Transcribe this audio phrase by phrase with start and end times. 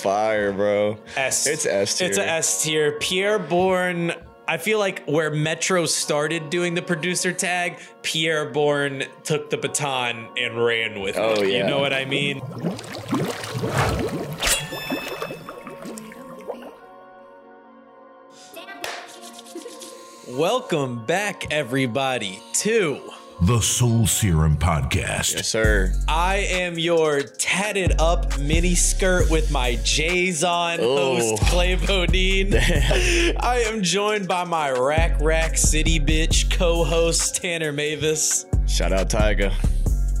[0.00, 0.98] fire, bro.
[1.16, 1.46] S.
[1.46, 2.08] It's S tier.
[2.08, 2.92] It's a S tier.
[2.98, 4.12] Pierre Bourne.
[4.48, 10.26] I feel like where Metro started doing the producer tag, Pierre Bourne took the baton
[10.36, 11.50] and ran with Oh, it.
[11.52, 11.58] yeah.
[11.58, 12.40] You know what I mean?
[20.28, 23.00] Welcome back, everybody, to
[23.42, 25.34] The Soul Serum Podcast.
[25.34, 25.92] Yes, sir.
[26.06, 31.16] I am your tatted up mini skirt with my J's on Oh.
[31.16, 32.54] host Clay Bodine.
[33.40, 38.44] I am joined by my Rack Rack City bitch co-host Tanner Mavis.
[38.66, 39.52] Shout out Tyga.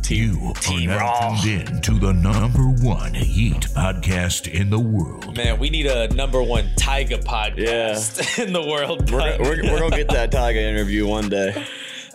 [0.08, 5.36] You are now tuned in to the number one Heat podcast in the world.
[5.36, 9.08] Man, we need a number one Tyga podcast in the world.
[9.12, 11.64] We're, we're, we're gonna get that Tyga interview one day.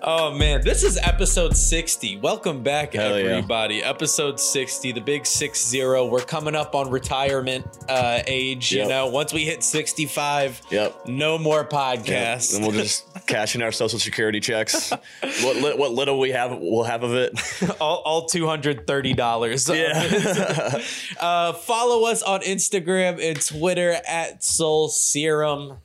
[0.07, 2.17] Oh man, this is episode 60.
[2.17, 3.25] Welcome back, Hell yeah.
[3.25, 3.81] everybody.
[3.81, 6.05] Episode 60, the big six zero.
[6.05, 8.71] We're coming up on retirement uh, age.
[8.71, 11.07] You know, once we hit 65, Yep.
[11.07, 12.53] no more podcasts.
[12.53, 14.91] And we'll just cash in our social security checks.
[14.91, 17.31] what, li- what little we have, we'll have of it.
[17.81, 19.75] all, all $230.
[19.75, 20.81] Yeah.
[21.19, 25.77] Uh, follow us on Instagram and Twitter at Soul Serum.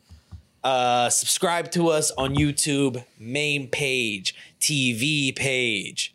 [0.62, 6.14] Uh, subscribe to us on YouTube, main page, TV page.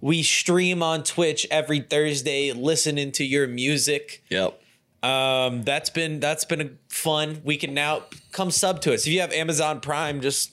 [0.00, 4.24] We stream on Twitch every Thursday, listening to your music.
[4.30, 4.58] yep.
[5.02, 7.40] Um, that's been that's been a fun.
[7.44, 9.04] We can now come sub to us.
[9.04, 10.52] If you have Amazon Prime, just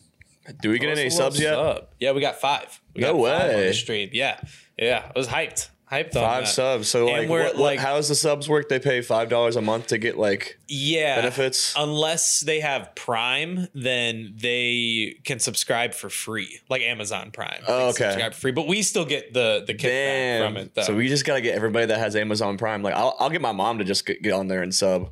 [0.61, 1.53] Do we get any Throw us a subs yet?
[1.53, 1.87] sub.
[1.99, 2.81] Yeah, we got five.
[2.95, 3.67] We No got five on way.
[3.67, 4.09] the stream.
[4.11, 4.39] Yeah,
[4.77, 5.11] yeah.
[5.15, 5.69] I was hyped.
[5.91, 6.49] Hyped on Five that.
[6.49, 6.87] subs.
[6.87, 8.69] So And like, we're, what, like- how does the subs work?
[8.69, 10.59] They pay five dollars a month to get like.
[10.67, 11.73] yeah benefits?
[11.75, 17.77] unless they have prime then they can subscribe for free like amazon prime They Oh,
[17.77, 18.03] can okay.
[18.11, 20.53] subscribe for free but we still get the the kickback Damn.
[20.53, 22.83] from it though So we just gotta get everybody that has Amazon Prime.
[22.83, 25.09] Like, I'll, I'll get my mom to just get, get on there and sub.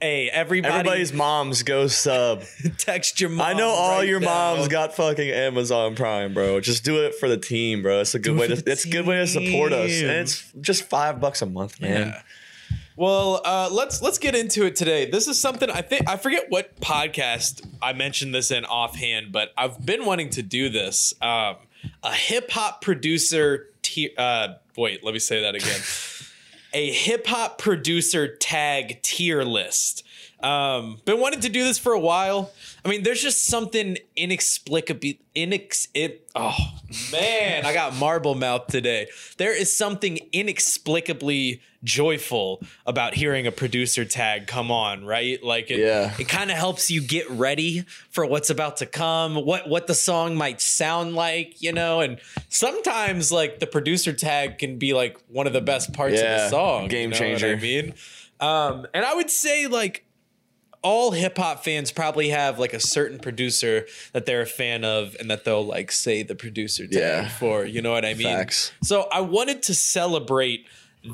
[0.00, 2.42] Hey everybody Everybody's moms go sub.
[2.78, 4.54] text your mom I know all right your now.
[4.54, 6.60] moms got fucking Amazon Prime, bro.
[6.60, 8.00] Just do it for the team, bro.
[8.00, 8.70] It's a good it way to.
[8.70, 12.08] It's a good way to support us, and it's just five bucks a month, man.
[12.08, 12.22] Yeah.
[12.96, 15.10] Well, uh, let's let's get into it today.
[15.10, 19.52] This is something I think I forget what podcast I mentioned this in offhand, but
[19.56, 21.14] I've been wanting to do this.
[21.22, 21.56] Um,
[22.02, 23.68] a hip hop producer.
[23.82, 25.80] Tier, uh, wait, let me say that again.
[26.72, 30.04] a hip hop producer tag tier list.
[30.42, 32.50] Um, been wanting to do this for a while.
[32.84, 35.86] I mean, there's just something inexplicably inex.
[35.94, 36.56] It, oh
[37.12, 39.08] man, I got marble mouth today.
[39.36, 45.42] There is something inexplicably joyful about hearing a producer tag come on, right?
[45.42, 46.14] Like it, Yeah.
[46.18, 49.94] it kind of helps you get ready for what's about to come, what what the
[49.94, 52.00] song might sound like, you know.
[52.00, 52.18] And
[52.48, 56.36] sometimes like the producer tag can be like one of the best parts of Yeah,
[56.44, 56.88] the song.
[56.88, 57.52] game you know what changer.
[57.52, 57.94] I mean,
[58.40, 60.04] um, and I would say like
[60.82, 65.14] all hip hop fans probably have like a certain producer that they're a fan of
[65.20, 67.28] and that they'll like say the producer tag Yeah.
[67.28, 67.64] for.
[67.66, 68.26] You know what I mean?
[68.26, 68.72] Facts.
[68.82, 70.66] So I wanted to celebrate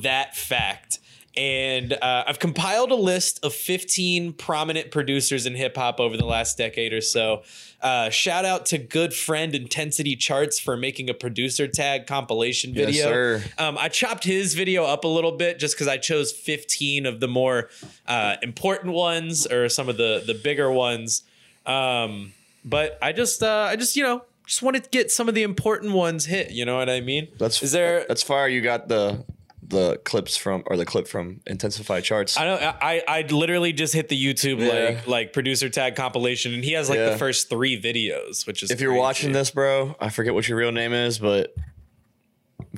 [0.02, 0.98] that fact.
[1.36, 6.24] And uh, I've compiled a list of 15 prominent producers in hip hop over the
[6.24, 7.42] last decade or so.
[7.82, 12.86] Uh, shout out to good friend Intensity Charts for making a producer tag compilation Yes,
[12.86, 13.04] video.
[13.04, 13.44] sir.
[13.58, 17.20] Um, I chopped his video up a little bit just because I chose 15 of
[17.20, 17.68] the more
[18.06, 21.22] uh, important ones or some of the the bigger ones.
[21.66, 22.32] Um,
[22.64, 25.42] but I just uh, I just you know just wanted to get some of the
[25.42, 26.50] important ones hit.
[26.50, 27.28] You know what I mean?
[27.38, 28.06] That's is there?
[28.08, 28.48] That's fire.
[28.48, 29.24] You got the
[29.68, 32.36] the clips from or the clip from Intensify Charts.
[32.38, 32.62] I don't.
[32.62, 34.68] I I literally just hit the YouTube Yeah.
[34.96, 37.10] like like producer tag compilation, and he has like Yeah.
[37.10, 39.00] the first three videos, which is if you're crazy.
[39.00, 41.54] watching this, bro, I forget what your real name is, but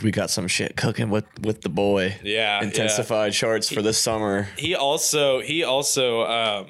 [0.03, 2.17] we got some shit cooking with with the boy.
[2.23, 4.49] Yeah, Intensified Charts for this summer.
[4.57, 6.67] He also he also um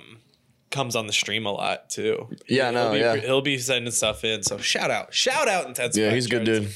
[0.70, 2.28] comes on the stream a lot too.
[2.46, 3.16] Yeah, I know, He'll be, yeah.
[3.26, 4.42] he'll be sending stuff in.
[4.42, 6.02] So shout out, shout out, Intensified.
[6.02, 6.70] Yeah, he's a good dude.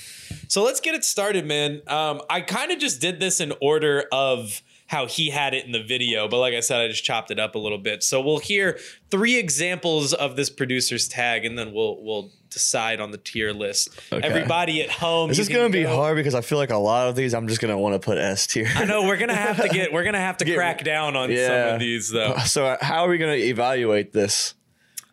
[0.49, 1.83] So let's get it started, man.
[1.87, 5.73] Um, I kind of just did this in order of how he had it in
[5.73, 8.03] the video, but like I said, I just chopped it up a little bit.
[8.03, 8.79] So we'll hear
[9.11, 13.89] three examples of this producer's tag, and then we'll we'll decide on the tier list.
[14.13, 14.21] Okay.
[14.27, 17.09] Everybody at home, This is gonna be go- hard because I feel like a lot
[17.09, 18.69] of these I'm just gonna want to put S tier.
[18.75, 21.35] I know we're gonna have to get we're gonna have to Get- crack down on
[21.35, 22.37] some of these though.
[22.45, 24.53] So how are we gonna evaluate this?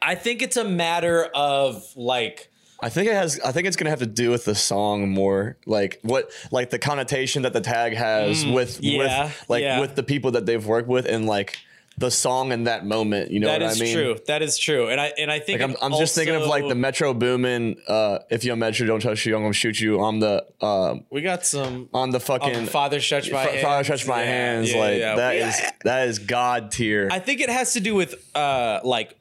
[0.01, 2.48] I think it's a matter of like
[2.81, 3.39] I think it has.
[3.41, 6.79] I think it's gonna have to do with the song more, like what, like the
[6.79, 9.79] connotation that the tag has with, Mm, yeah, with, like yeah.
[9.81, 11.57] with the people that they've worked with, and like
[11.97, 13.29] the song in that moment.
[13.29, 13.93] You know That what is I mean?
[13.93, 14.23] That is true.
[14.27, 14.87] That is true.
[14.87, 17.75] And I and I think Like I'm, I'm just thinking of like the Metro Boomin.
[17.85, 19.99] Uh, if you Metro, don't touch you, I'm gonna shoot you.
[19.99, 23.61] On the um, we got some on the fucking father stretch my hands.
[23.61, 24.71] Father touch my Yeah, hands.
[24.71, 25.15] yeah, like yeah.
[25.15, 27.09] that is that is god tier.
[27.11, 29.17] I think it has to do with uh like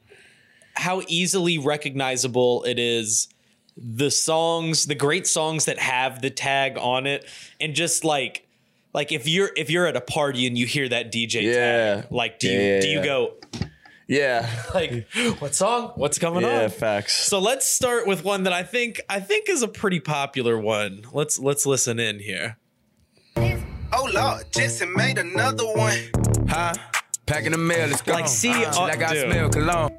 [0.75, 3.27] how easily recognizable it is
[3.81, 7.25] the songs, the great songs that have the tag on it
[7.61, 8.45] and just like
[8.93, 12.01] like if you're if you're at a party and you hear that DJ Yeah.
[12.01, 13.05] tag, like do you Yeah, do you yeah.
[13.05, 13.33] go
[14.11, 15.05] yeah, like
[15.37, 15.91] what song?
[15.95, 16.69] What's coming yeah, on?
[16.71, 17.15] facts.
[17.27, 21.03] So let's start with one that I think I think is a pretty popular one.
[21.13, 22.57] Let's let's listen in here.
[23.37, 25.97] Oh Lord, Jetson made another one.
[26.47, 26.73] Huh?
[27.27, 28.13] Packing the mail, let's go.
[28.13, 29.31] Like, see, uh, uh, like I dude.
[29.31, 29.95] smell cologne.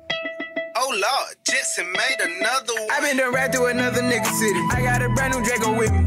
[0.83, 2.91] Oh Lord, Jetson made another one.
[2.91, 4.61] I been done right through another nigga city.
[4.73, 6.07] I got a brand new Draco with me.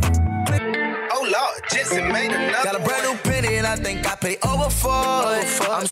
[1.12, 3.18] Oh Lord, Jetson made another Got a brand new one.
[3.20, 5.70] penny and I think I pay over for it.
[5.70, 5.88] I'm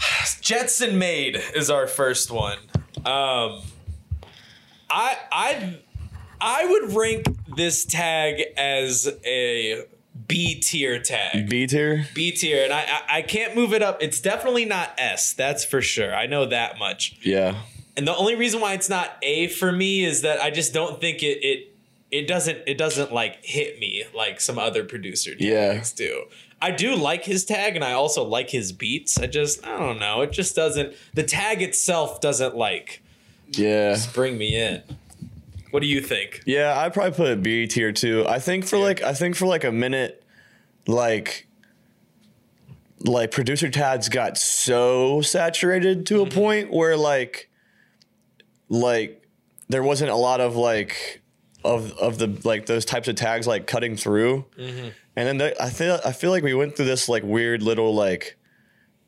[0.40, 2.56] Jetson Made is our first one.
[3.04, 3.60] Um,
[4.88, 5.78] I I
[6.40, 7.26] I would rank
[7.56, 9.84] this tag as a
[10.26, 11.48] B tier tag.
[11.48, 12.06] B tier.
[12.14, 14.02] B tier, and I, I I can't move it up.
[14.02, 15.32] It's definitely not S.
[15.32, 16.14] That's for sure.
[16.14, 17.16] I know that much.
[17.22, 17.62] Yeah,
[17.96, 21.00] And the only reason why it's not A for me is that I just don't
[21.00, 21.74] think it it
[22.10, 25.74] it doesn't it doesn't like hit me like some other producer Yeah.
[25.74, 26.24] tags do.
[26.62, 29.18] I do like his tag and I also like his beats.
[29.18, 30.20] I just I don't know.
[30.22, 33.02] It just doesn't the tag itself doesn't like
[33.52, 34.82] yeah, bring me in.
[35.70, 36.42] What do you think?
[36.46, 36.78] yeah.
[36.78, 38.24] I'd probably put it B tier too.
[38.28, 40.22] I think for like I think for like a minute,
[40.86, 41.46] like
[43.02, 46.38] like producer tags got so saturated to a Mm-hmm.
[46.38, 47.48] point where like
[48.68, 49.26] like
[49.68, 51.22] there wasn't a lot of like
[51.64, 54.88] of of the like those types of tags like cutting through Mm-hmm.
[55.16, 57.94] and then there, i feel i feel like we went through this like weird little
[57.94, 58.38] like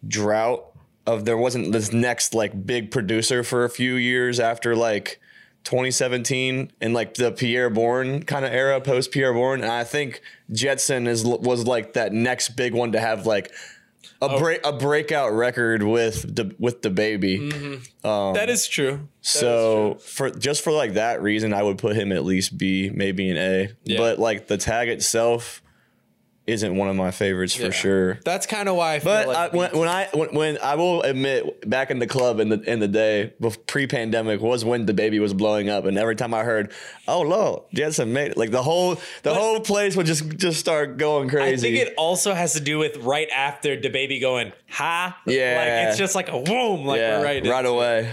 [0.07, 0.65] drought
[1.07, 5.21] of there wasn't this next like big producer for a few years after like
[5.65, 10.21] 2017 and like the Pierre Bourne kind of era post Pierre Bourne and I think
[10.51, 13.53] Jetson is was like that next big one to have like
[14.23, 14.39] a oh.
[14.39, 17.39] break a breakout record with the with the baby.
[17.39, 18.07] Mm-hmm.
[18.07, 19.09] Um, that is true.
[19.21, 23.31] So for just for like that reason, I would put him at least B, maybe
[23.31, 23.73] an A.
[23.85, 23.99] Yeah.
[23.99, 25.61] But like the tag itself
[26.47, 27.71] isn't one of my favorites for Yeah.
[27.71, 28.19] sure.
[28.25, 30.75] That's kind of why I feel But like I, when, when I when, when I
[30.75, 33.33] will admit, back in the club in the in the day
[33.67, 36.73] pre pandemic was when the baby was blowing up, and every time I heard,
[37.07, 40.97] "Oh Lord, Jetson made it," like the whole the whole place would just just start
[40.99, 41.69] going crazy.
[41.69, 45.19] I think it also has to do with right after the baby going, ha.
[45.27, 45.57] Yeah.
[45.59, 47.47] Like it's just like a boom, like yeah, right.
[47.47, 48.07] right into it.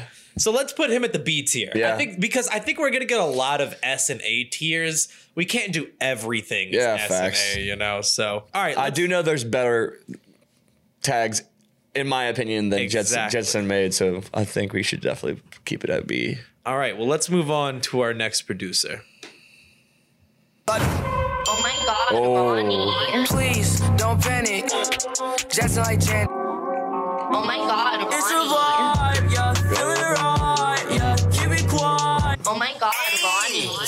[0.47, 0.51] Away.
[0.51, 1.71] So let's put him at the B tier.
[1.75, 1.93] Yeah.
[1.93, 5.07] I think because I think we're gonna get a lot of S and A tiers.
[5.35, 6.69] We can't do everything.
[6.73, 7.51] Yeah, S facts.
[7.55, 8.01] and A, you know.
[8.01, 9.99] So all right, I do know there's better
[11.01, 11.43] tags,
[11.95, 13.39] in my opinion, than Jetson, Exactly.
[13.39, 13.93] Jetson made.
[13.93, 16.37] So I think we should definitely keep it at B.
[16.65, 19.01] All right, well let's move on to our next producer.
[20.71, 23.25] Oh my god, Oh.
[23.27, 24.65] Please don't panic.
[25.49, 26.27] Jackson like Jan.
[26.29, 28.68] Oh my god, It's a Ronnie.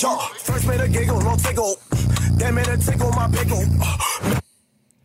[0.01, 1.75] Yo, first made a giggle, no tickle.
[2.33, 3.63] Then made a tickle my pickle.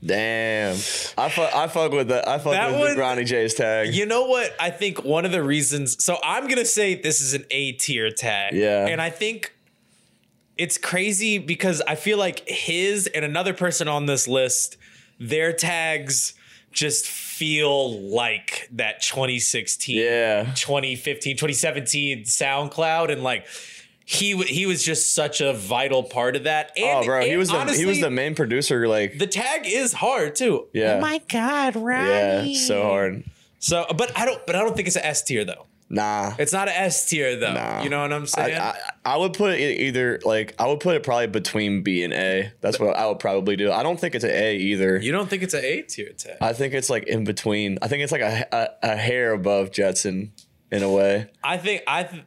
[0.04, 0.74] Damn,
[1.18, 2.28] I fuck, I fuck with that.
[2.28, 3.92] I fuck That with one- Ronny J's tag.
[3.92, 4.54] You know what?
[4.60, 6.02] I think one of the reasons.
[6.02, 8.54] So I'm gonna say this is an A tier tag.
[8.54, 8.86] Yeah.
[8.86, 9.52] and I think
[10.56, 14.76] it's crazy because I feel like his and another person on this list,
[15.18, 16.34] their tags
[16.72, 20.52] just feel like that 2016, Yeah.
[20.54, 23.46] 2015, 2017 SoundCloud, and like
[24.08, 26.70] he he was just such a vital part of that.
[26.78, 28.86] Oh, and, Oh, bro, he and was the he was the main producer.
[28.86, 30.68] Like, the tag is hard too.
[30.72, 30.94] Yeah.
[30.94, 32.06] Oh my god, right?
[32.06, 32.54] yeah, Ronnie.
[32.54, 33.24] so hard.
[33.58, 34.46] So, but I don't.
[34.46, 35.66] But I don't think it's an S tier though.
[35.88, 37.52] Nah, It's not an S tier though.
[37.54, 37.82] Nah.
[37.82, 38.60] You know what I'm I, saying?
[38.60, 42.12] I, I would put it either like I would put it probably between B and
[42.12, 42.52] A.
[42.60, 43.70] That's what I would probably do.
[43.72, 44.98] I don't think it's an A either.
[44.98, 46.36] you don't think it's an A tier tag?
[46.40, 47.78] I think it's like in between.
[47.82, 50.32] I think it's like a, a, a hair above Jetson
[50.72, 51.28] in a way.
[51.42, 52.02] I think I.
[52.04, 52.22] Th-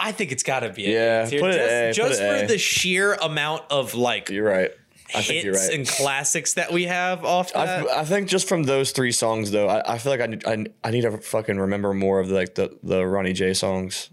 [0.00, 2.38] I think it's got to be Yeah, A put it just A, put just it
[2.38, 2.46] for A.
[2.48, 4.70] the sheer amount of like You're right.
[5.12, 5.74] I think hits you're right.
[5.74, 7.88] and classics that we have off that.
[7.88, 10.46] I, I think just from those three songs though, I, I feel like I, need-
[10.46, 14.10] I I need to fucking remember more of the, like the the Ronny J songs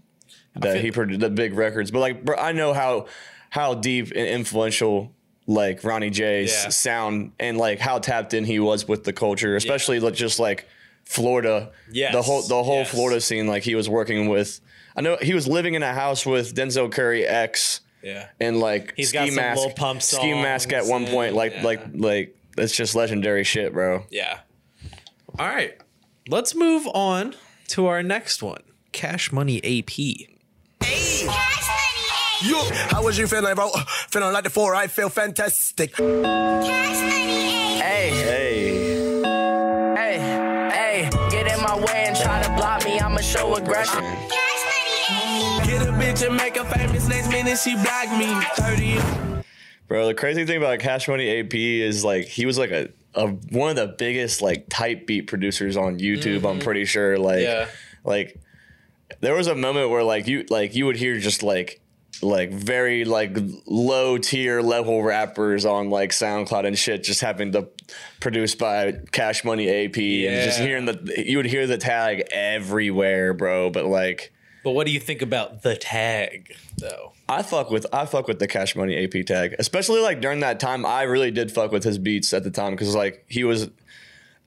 [0.56, 1.92] that he produced, the big records.
[1.92, 3.06] But like, bro, I know how
[3.50, 5.12] how deep and influential
[5.46, 6.68] like Ronny J's Yeah.
[6.70, 10.66] sound and like how tapped in he was with the culture, especially like just like
[11.08, 11.72] Florida.
[11.90, 12.90] Yeah, the whole the whole yes.
[12.90, 13.46] Florida scene.
[13.46, 14.60] Like he was working with.
[14.94, 18.28] I know he was living in a house with Denzel Curry X yeah.
[18.40, 21.34] and like He's ski got some mask, Lil Pump ski mask at songs one point.
[21.34, 21.64] Like yeah.
[21.64, 24.04] like like it's just legendary shit, bro.
[24.10, 24.40] Yeah.
[25.38, 25.80] All right,
[26.28, 27.34] let's move on
[27.68, 28.62] to our next one.
[28.92, 29.98] Cash Money AP.
[32.40, 33.70] You, how was you feeling, bro?
[34.10, 35.96] Feeling like the four, I feel fantastic.
[35.96, 36.12] Hey,
[38.10, 38.47] Hey.
[43.68, 44.48] I'ma show aggression.
[45.66, 48.34] Get a bitch and make her famous next minute she block me.
[48.56, 49.44] 30
[49.88, 53.28] Bro, the crazy thing about Cash Money AP is like he was like a, a
[53.28, 56.44] one of the biggest like type beat producers on YouTube.
[56.44, 56.58] I'm mm-hmm.
[56.60, 57.18] pretty sure.
[57.18, 57.68] Like, Yeah.
[58.04, 58.38] like
[59.20, 61.80] there was a moment where like you like you would hear just like
[62.22, 67.68] like very like low tier level rappers on like SoundCloud and shit just having to
[68.20, 73.34] produced by Cash Money AP and just hearing the you would hear the tag everywhere,
[73.34, 73.70] bro.
[73.70, 74.32] But like
[74.64, 77.12] But what do you think about the tag, though?
[77.28, 80.58] I fuck with I fuck with the Cash Money AP tag, especially like during that
[80.60, 80.84] time.
[80.86, 83.68] I really did fuck with his beats at the time because like he was,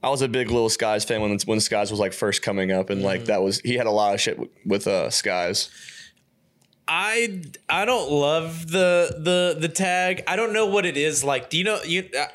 [0.04, 2.90] I was a big Little Skies fan when when Skies was like first coming up,
[2.90, 3.06] and Mm-hmm.
[3.06, 5.70] like that was he had a lot of shit with, with uh Skies.
[6.88, 10.24] I I don't love the the the tag.
[10.28, 11.50] I don't know what it is like.
[11.50, 12.10] Do you know you?
[12.18, 12.26] Uh,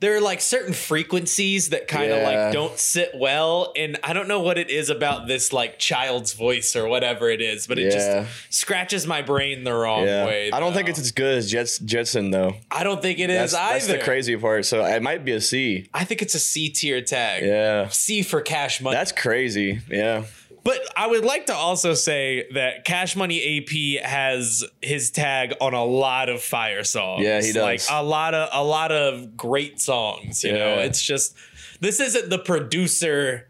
[0.00, 2.28] there are like certain frequencies that kind of Yeah.
[2.44, 6.32] like don't sit well, and I don't know what it is about this like child's
[6.32, 8.24] voice or whatever it is, but it Yeah.
[8.24, 10.50] just scratches my brain the wrong Yeah, way.
[10.52, 12.54] I don't think it's as good as Jets Jetson though.
[12.70, 13.98] I don't think it is That's, that's either.
[13.98, 14.64] the crazy part.
[14.64, 15.86] So it might be a C.
[15.92, 17.42] I think it's a C tier tag.
[17.44, 18.96] Yeah, C for cash money.
[18.96, 19.80] that's crazy.
[19.90, 20.24] Yeah,
[20.70, 25.74] But I would like to also say that Cash Money AP has his tag on
[25.74, 27.24] a lot of fire songs.
[27.24, 27.62] Yeah, he does.
[27.62, 30.44] Like a lot of a lot of great songs.
[30.44, 31.34] You know, it's just
[31.80, 33.48] this isn't the producer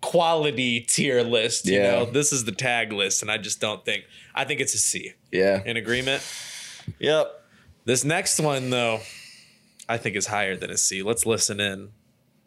[0.00, 1.66] quality tier list.
[1.66, 1.90] You Yeah.
[1.90, 4.04] know, this is the tag list, and I just don't think.
[4.34, 5.12] I think it's a C.
[5.30, 6.22] yeah, In agreement.
[6.98, 7.26] yep.
[7.84, 9.00] This next one though,
[9.90, 11.02] I think is higher than a C.
[11.02, 11.90] Let's listen in.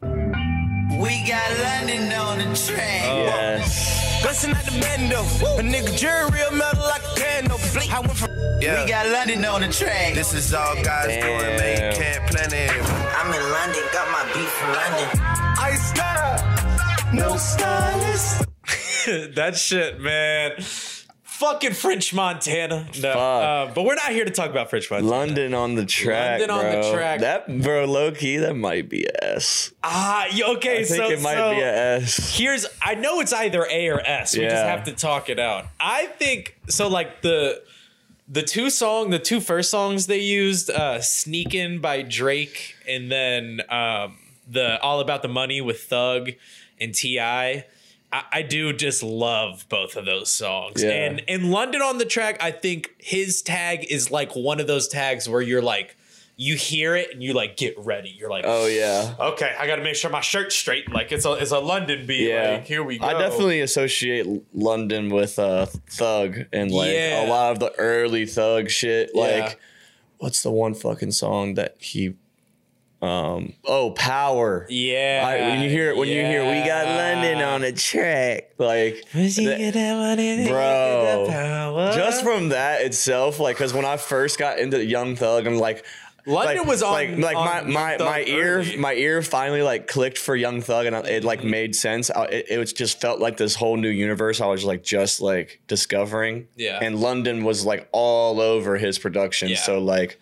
[0.02, 3.04] We got London on the track.
[3.04, 4.05] Yes.
[4.26, 5.22] Bustin' at the bando.
[5.22, 7.60] A nigga jury real metal like a candle.
[7.74, 7.94] Blink.
[7.94, 8.32] I went from.
[8.60, 10.16] We got London on the track.
[10.16, 11.60] This is all God's doing, man.
[11.60, 11.92] Damn.
[11.92, 12.72] You can't plan it.
[13.20, 15.10] I'm in London, got my beat from London.
[15.22, 17.14] I style.
[17.14, 18.46] No stylist.
[19.36, 20.54] that shit, man.
[21.38, 22.88] Fucking French Montana.
[23.02, 25.12] No, uh, but we're not here to talk about French Montana.
[25.12, 26.40] London on the track.
[26.40, 26.94] London on the bro.
[26.94, 27.20] track.
[27.20, 29.74] That bro, low key, that might be S.
[29.84, 30.80] Ah, okay.
[30.80, 32.38] I think so it might so be a S.
[32.38, 34.38] here's I know it's either A or S.
[34.38, 35.66] We just have to talk it out.
[35.78, 36.88] I think so.
[36.88, 37.62] Like the
[38.30, 43.62] the two song, the two first songs they used, uh, "Sneakin'" by Drake, and then
[43.70, 46.32] um, the "All About the Money" with Thug
[46.80, 47.64] and Ti.
[48.16, 50.82] I, I do just love both of those songs.
[50.84, 50.90] Yeah.
[50.92, 54.88] And in London on the track, I think his tag is like one of those
[54.88, 55.98] tags where you're like,
[56.38, 58.10] you hear it and you like get ready.
[58.10, 59.16] You're like, Oh yeah.
[59.20, 60.92] okay, I got to make sure my shirt's straight.
[60.92, 62.28] Like it's a it's a London beat.
[62.30, 63.06] Yeah, Like, here we go.
[63.06, 67.26] I definitely associate London with uh, Thug and like Yeah.
[67.26, 69.16] a lot of the early Thug shit.
[69.16, 69.54] Like, Yeah.
[70.18, 72.16] what's the one fucking song that he?
[73.06, 73.54] Um.
[73.66, 74.66] Oh, Power.
[74.70, 75.24] Yeah.
[75.28, 79.04] I, when you hear it, when you hear "We got London on a track," like,
[79.14, 85.46] that- bro, just from that itself, like, because when I first got into Young Thug,
[85.48, 85.86] I'm like.
[86.28, 88.78] London like, was on like like my on my, Thug my ear early.
[88.78, 92.10] my ear finally like clicked for Young Thug and it like made sense.
[92.10, 94.42] I, it, it was just felt like this whole new universe.
[94.42, 96.48] I was like just like discovering.
[96.56, 96.80] Yeah.
[96.82, 99.50] And London was like all over his production.
[99.50, 99.58] Yeah.
[99.58, 100.20] So like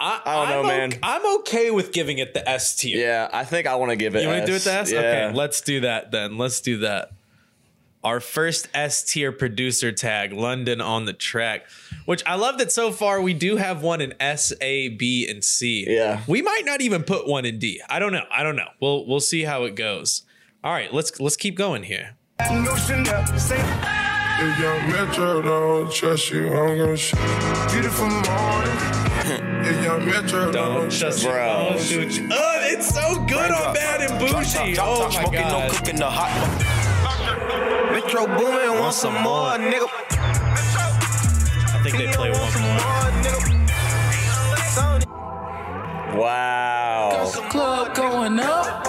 [0.00, 0.94] I, I don't know, I'm man.
[0.94, 2.98] o- I'm okay with giving it the S tier.
[2.98, 4.22] yeah, I think I want to give it.
[4.22, 4.90] You want to do it the S?
[4.90, 4.98] Yeah.
[4.98, 6.38] Okay, let's do that then.
[6.38, 7.12] Let's do that.
[8.02, 11.66] Our first S tier producer tag, London on the track,
[12.06, 15.44] which I love that so far we do have one in S, A, B, and
[15.44, 15.84] C.
[15.86, 16.22] Yeah.
[16.26, 17.82] we might not even put one in D.
[17.90, 18.24] I don't know.
[18.32, 18.68] I don't know.
[18.80, 20.22] We'll we'll see how it goes.
[20.64, 22.16] All right, let's let's keep going here.
[24.40, 24.46] No Chanel.
[24.46, 24.46] Say.
[24.46, 27.18] If young Metro don't trust you, I'm gonna shoot.
[27.72, 28.78] Beautiful morning.
[29.66, 31.76] If young Metro don't Just Bro.
[31.76, 34.78] Oh, it's so good on Bad and Bougie.
[34.80, 35.70] Oh my smoking, no god.
[35.70, 36.30] cooking, no hot.
[37.92, 39.86] Metro Boomin, want some more, nigga.
[41.72, 42.80] I think they play one more.
[46.18, 48.86] Wow, Club going up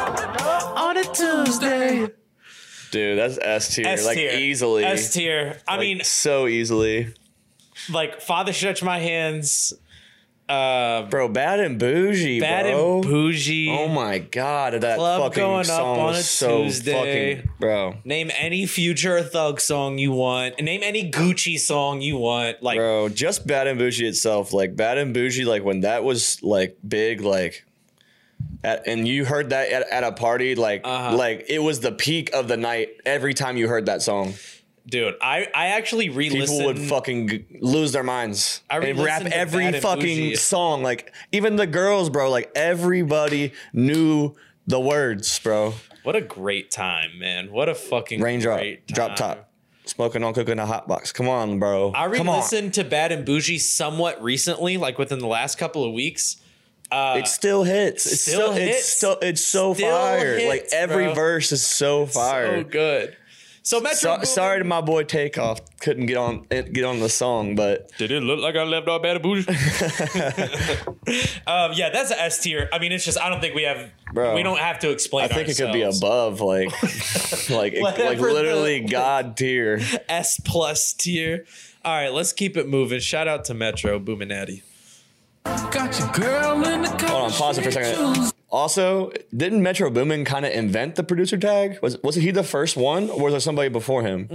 [0.78, 2.21] on a Tuesday.
[2.92, 3.98] Dude, that's S tier.
[4.06, 4.84] Like easily.
[4.84, 5.58] S tier.
[5.68, 7.14] I Like, mean, so easily,
[7.92, 9.74] like Father Stretch My Hands,
[10.50, 11.30] uh, bro.
[11.30, 12.96] Bad and bougie, Bad bro.
[12.96, 13.70] and Bougie.
[13.72, 17.36] Oh my god, that Club fucking going up song on a so Tuesday.
[17.36, 17.96] fucking bro.
[18.04, 20.60] Name any future Thug song you want.
[20.62, 22.62] Name any Gucci song you want.
[22.62, 26.42] Like, Bro, just Bad and Bougie itself, like Bad and Bougie, like when that was
[26.44, 27.66] like big, like
[28.64, 31.16] at, and you heard that at, at a party, like Uh-huh.
[31.16, 34.34] like it was the peak of the night every time you heard that song.
[34.88, 36.58] Dude, I, I actually re-listened.
[36.60, 40.82] People would fucking g- lose their minds I and rap every fucking song.
[40.82, 42.32] Like even the girls, bro.
[42.32, 44.34] Like everybody knew
[44.66, 45.76] the words, bro.
[46.04, 47.52] What a great time, man!
[47.52, 48.96] What a fucking Raindrop, great time.
[48.96, 49.50] drop top,
[49.86, 51.12] smoking on cooking a hot box.
[51.12, 51.92] Come on, bro.
[51.92, 56.38] I re-listened to Bad and Bougie somewhat recently, like within the last couple of weeks.
[56.92, 58.06] Uh, It still hits.
[58.06, 58.78] It's still still, hits.
[58.80, 60.36] It's still it's so Still fire.
[60.38, 61.14] hits, like every bro.
[61.14, 62.64] verse is so fire.
[62.64, 63.16] so good.
[63.64, 63.96] So Metro.
[63.96, 65.62] So- Boomin- sorry to my boy Takeoff.
[65.80, 69.02] Couldn't get on get on the song, but Did it look like I left off
[69.04, 69.48] Bad and Bougie?
[71.48, 72.70] um, yeah, that's a S tier.
[72.74, 73.90] I mean, it's just I don't think we have.
[74.14, 75.26] Bro, we don't have to explain.
[75.26, 76.72] I think it could be above like
[77.50, 79.80] like like literally god tier.
[80.10, 81.46] S plus tier.
[81.86, 83.00] All right, let's keep it moving.
[83.00, 84.64] Shout out to Metro Boominati.
[85.44, 87.10] Got your girl in the car.
[87.10, 88.32] Hold on, pause it for a second.
[88.52, 91.80] Also, didn't Metro Boomin kind of invent the producer tag?
[91.82, 94.28] Was was he the first one, or was there somebody before him?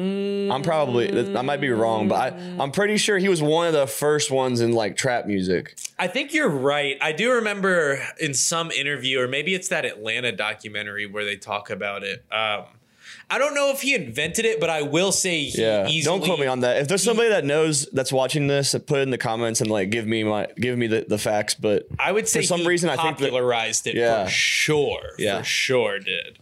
[0.50, 3.74] I'm probably I might be wrong, but I, I'm pretty sure he was one of
[3.74, 5.76] the first ones in like trap music.
[5.98, 6.96] I think you're right.
[7.02, 11.68] I do remember in some interview, or maybe it's that Atlanta documentary where they talk
[11.68, 12.24] about it.
[12.32, 12.64] Um,
[13.28, 16.02] I don't know if he invented it, but I will say he Yeah, easily.
[16.18, 16.76] don't quote me on that.
[16.76, 19.90] If there's somebody that knows that's watching this, put it in the comments and like
[19.90, 21.54] give me my give me the, the facts.
[21.54, 24.24] But I would say for some he reason I think that popularized it Yeah.
[24.24, 25.00] for sure.
[25.18, 25.38] Yeah.
[25.38, 26.38] For sure did.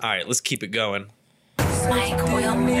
[0.00, 1.06] All right, let's keep it going.
[1.58, 2.76] Mike Wilmer.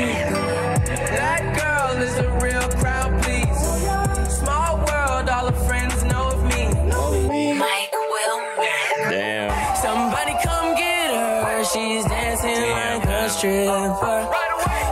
[0.86, 4.38] That girl is a real crowd, please.
[4.38, 7.54] Small world, all her friends know of me.
[7.54, 9.10] Mike Wilmer.
[9.10, 9.76] damn.
[9.76, 11.64] Somebody come get her.
[11.64, 12.07] She's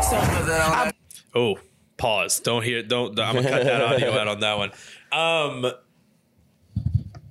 [0.09, 0.93] I
[1.35, 1.59] Oh,
[1.97, 2.41] pause.
[2.41, 2.83] Don't hear.
[2.83, 3.19] Don't.
[3.19, 4.71] I'm gonna cut that audio out on that one.
[5.13, 5.73] Um.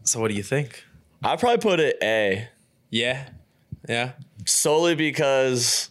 [0.03, 0.83] So what do you think?
[1.23, 2.47] I probably put it A
[2.91, 3.27] Yeah.
[3.89, 4.11] Yeah.
[4.45, 5.89] solely because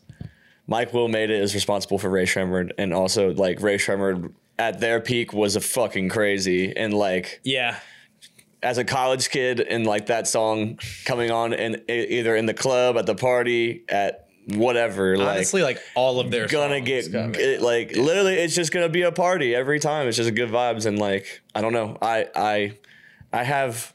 [0.68, 4.78] Mike Will made it is responsible for Rae Sremmurd, and also like Rae Sremmurd at
[4.80, 7.78] their peak was a fucking crazy and like Yeah.
[8.62, 12.96] as a college kid and like that song coming on and either in the club
[12.96, 17.62] at the party at whatever Honestly, like all of their gonna songs get got it,
[17.62, 20.98] like literally it's just gonna be a party every time it's just good vibes and
[20.98, 22.78] like i don't know i i
[23.32, 23.94] i have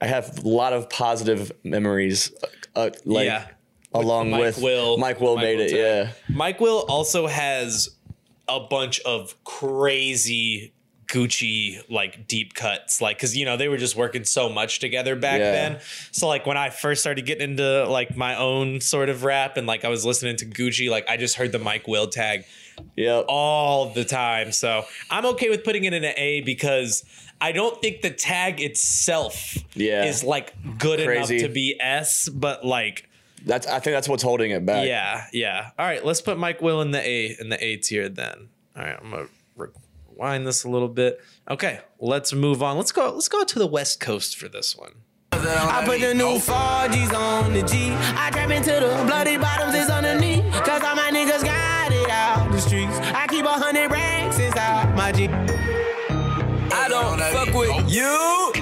[0.00, 2.32] i have a lot of positive memories
[2.76, 3.46] uh, like Yeah.
[3.92, 4.96] along with Mike with Will.
[4.98, 5.76] mike will Mike made Will it too.
[5.76, 7.90] yeah Mike Will also has
[8.48, 10.72] a bunch of crazy
[11.10, 15.16] Gucci like deep cuts, like because you know they were just working so much together
[15.16, 15.50] back Yeah.
[15.52, 15.80] then.
[16.12, 19.66] So like when I first started getting into like my own sort of rap and
[19.66, 22.44] like I was listening to Gucci, like I just heard the Mike Will tag
[22.96, 24.52] yeah, all the time.
[24.52, 27.04] So I'm okay with putting it in an A because
[27.40, 30.04] I don't think the tag itself Yeah.
[30.04, 31.36] is like good Crazy.
[31.36, 33.06] enough to be S, but like
[33.46, 35.70] that's i think that's what's holding it back yeah, yeah.
[35.78, 38.48] All right, let's put Mike Will in the A in the A tier then.
[38.76, 39.28] All right, I'm gonna
[40.20, 41.20] rewind this a little bit.
[41.50, 42.76] Okay, let's move on.
[42.76, 43.12] Let's go.
[43.12, 44.92] Let's go to the West Coast for this one.
[45.32, 47.92] I put the new 4Gs on the G.
[47.92, 50.42] I trap into the bloody bottoms is underneath.
[50.64, 52.96] Cause all my niggas got it out the streets.
[52.98, 55.28] I keep a hundred racks inside my G.
[55.28, 58.52] I don't fuck with you.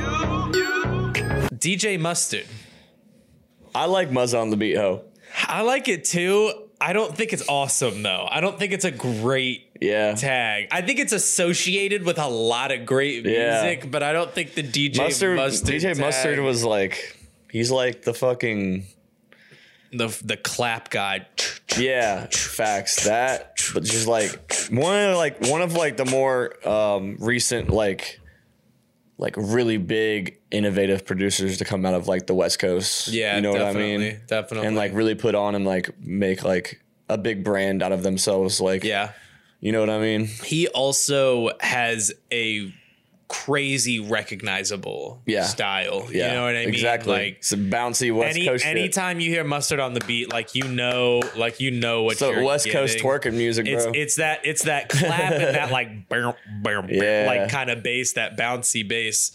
[1.59, 2.47] DJ Mustard.
[3.75, 5.03] i like Mustard on the beat ho
[5.49, 6.53] I like it too.
[6.81, 8.29] I don't think it's awesome though.
[8.31, 10.69] I don't think it's a great yeah tag.
[10.71, 13.63] I think it's associated with a lot of great Yeah.
[13.63, 17.17] music, but I don't think the DJ mustard, Mustard, dj tag- mustard was like
[17.51, 18.85] he's like the fucking
[19.93, 21.27] the the clap guy.
[21.79, 23.05] Yeah, facts.
[23.05, 28.21] That, but just like one of like one of like the more um, recent like
[29.17, 33.09] like really big innovative producers to come out of like the West Coast.
[33.09, 34.21] Yeah, you know what I definitely, mean.
[34.27, 34.67] definitely.
[34.69, 38.61] and like really put on and like make like a big brand out of themselves.
[38.61, 39.13] Like, Yeah.
[39.61, 40.27] You know what I mean.
[40.27, 42.73] He also has a
[43.29, 45.45] crazy recognizable Yeah.
[45.45, 46.09] style.
[46.11, 46.69] Yeah, You know what I mean?
[46.71, 47.13] Exactly.
[47.13, 48.65] Like some bouncy West any, Coast.
[48.65, 48.77] shit.
[48.77, 52.43] anytime you hear mustard on the beat, like you know, like you know what So
[52.43, 53.07] West Coast getting.
[53.11, 53.93] twerking music, It's bro.
[53.95, 57.25] it's that it's that clap and that like bam, bam, bam, Yeah.
[57.27, 59.33] like kind of bass, that bouncy bass.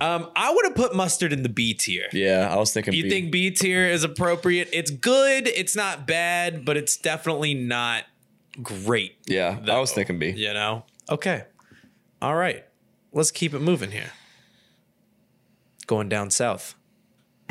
[0.00, 2.08] Um, I would have put mustard in the B tier.
[2.12, 2.94] yeah, I was thinking.
[2.94, 3.10] You B.
[3.10, 4.68] think B tier is appropriate?
[4.72, 5.46] It's good.
[5.48, 8.04] It's not bad, but it's definitely not
[8.60, 9.16] great.
[9.26, 10.30] Yeah, I was thinking B.
[10.30, 10.84] You know?
[11.08, 11.44] Okay.
[12.20, 12.64] All right.
[13.12, 14.12] Let's keep it moving here.
[15.86, 16.74] Going down south.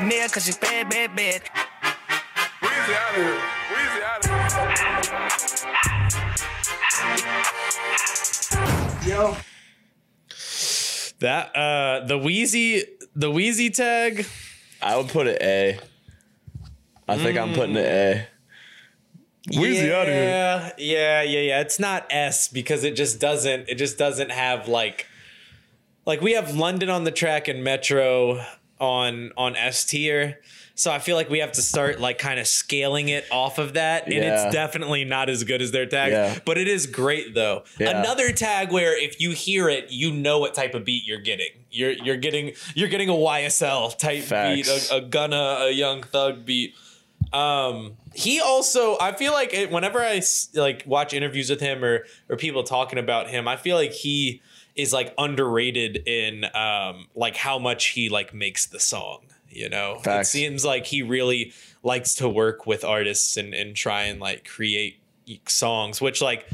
[0.00, 1.42] Near cause you bad, bad, bad.
[2.60, 3.38] Wheezy out of here.
[3.70, 4.30] Wheezy out of
[9.04, 9.12] here.
[9.12, 9.36] Yo.
[11.20, 12.84] That uh the Wheezy
[13.14, 14.26] the Wheezy tag.
[14.80, 15.78] I would put it A.
[17.06, 18.26] I think I'm putting it A.
[19.48, 20.72] Yeah, outta here.
[20.78, 21.60] Yeah, yeah, yeah.
[21.60, 23.68] It's not S because it just doesn't.
[23.68, 25.06] It just doesn't have like,
[26.06, 28.44] like we have London on the track and Metro
[28.78, 30.40] on on S tier.
[30.74, 33.74] So I feel like we have to start like kind of scaling it off of
[33.74, 34.46] that, and Yeah.
[34.46, 36.12] it's definitely not as good as their tag.
[36.12, 36.38] Yeah.
[36.46, 37.64] But it is great though.
[37.78, 38.00] Yeah.
[38.00, 41.50] Another tag where if you hear it, you know what type of beat you're getting.
[41.70, 46.44] You're you're getting you're getting a YSL type beat, a, a Gunna, a Young Thug
[46.46, 46.74] beat.
[47.32, 50.20] Um, he also, I feel like it, whenever I
[50.54, 54.42] like watch interviews with him or or people talking about him, I feel like he
[54.74, 59.20] is like underrated in um like how much he like makes the song.
[59.48, 60.28] You know, Facts.
[60.28, 64.46] it seems like he really likes to work with artists and and try and like
[64.48, 64.98] create
[65.46, 66.46] songs, which like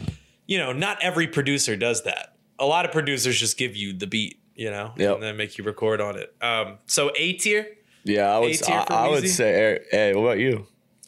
[0.46, 2.34] you know, not every producer does that.
[2.58, 5.14] A lot of producers just give you the beat, you know, Yep.
[5.14, 6.34] and then make you record on it.
[6.40, 7.68] Um, so A tier.
[8.08, 8.68] Yeah, I would.
[8.68, 9.80] I, I would say.
[9.92, 10.14] A.
[10.14, 10.66] What about you?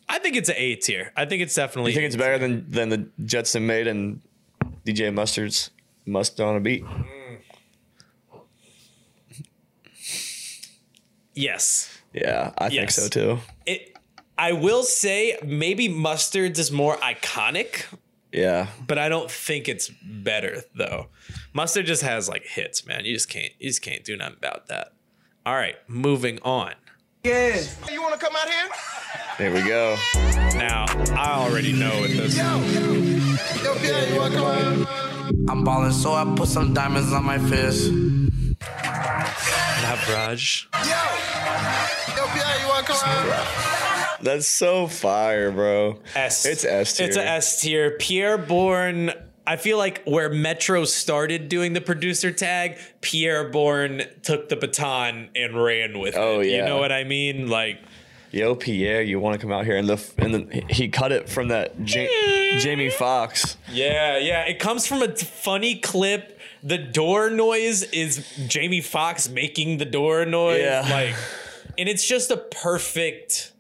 [0.09, 1.13] I think it's an A tier.
[1.17, 1.93] I think it's definitely.
[1.93, 4.21] You think it's better than than the Jetson made and
[4.85, 5.71] DJ Mustard's
[6.07, 6.85] Must on a beat?
[6.85, 7.11] Mm.
[11.35, 11.97] Yes.
[12.13, 13.39] Yeah, I think so too.
[13.67, 13.97] It.
[14.37, 17.85] I will say maybe Mustard's is more iconic,
[18.33, 21.09] Yeah, but I don't think it's better though.
[21.53, 23.05] Mustard just has like hits, man.
[23.05, 23.53] You just can't.
[23.59, 24.93] You just can't do nothing about that.
[25.45, 26.73] All right, moving on.
[27.23, 27.61] Yeah.
[27.91, 28.69] You wanna come out here?
[29.37, 29.97] there we go.
[30.55, 32.37] Now I already know what this.
[32.37, 34.89] Yo, Pierre, you wanna come out?
[35.51, 37.91] I'm ballin', so I put some diamonds on my fist.
[39.83, 40.69] Not Raj.
[40.73, 40.81] Yo,
[42.17, 44.19] yo, Pierre, you wanna come out?
[44.23, 45.99] That's so fire, bro.
[46.15, 46.47] S.
[46.47, 47.07] It's S tier.
[47.07, 47.91] It's a S tier.
[47.99, 49.13] Pierre Bourne.
[49.51, 55.29] I feel like where Metro started doing the producer tag, Pierre Bourne took the baton
[55.35, 56.19] and ran with it.
[56.21, 56.51] Oh, it.
[56.51, 57.49] You know what I mean?
[57.49, 57.81] Like,
[58.31, 59.77] Yo, Pierre, you want to come out here?
[59.77, 63.57] And the and the, he cut it from that Ja- Jamie Foxx.
[63.73, 64.43] yeah, yeah.
[64.45, 66.39] It comes from a funny clip.
[66.63, 70.61] The door noise is Jamie Foxx making the door noise.
[70.61, 70.87] Yeah.
[70.89, 71.17] Like,
[71.77, 73.51] and it's just a perfect.